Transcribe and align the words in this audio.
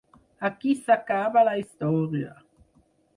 Aquí 0.47 0.71
s’acaba 0.79 1.43
la 1.49 1.53
història. 1.61 2.33